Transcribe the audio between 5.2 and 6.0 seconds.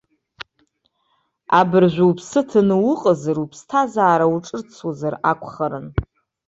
акәхарын!